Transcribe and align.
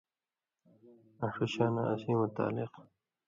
آں 1.23 1.31
ݜُو 1.33 1.45
شاناں 1.53 1.87
اسیں 1.93 2.17
متعلق 2.19 2.73